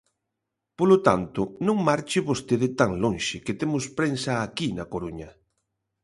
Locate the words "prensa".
3.97-4.31